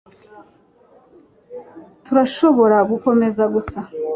[2.05, 3.79] turashobora gukomeza gusa